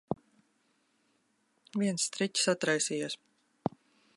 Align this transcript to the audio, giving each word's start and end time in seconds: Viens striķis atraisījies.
Viens 1.81 2.07
striķis 2.07 2.49
atraisījies. 2.55 3.19